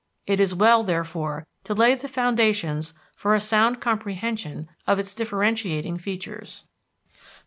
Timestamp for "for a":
3.15-3.39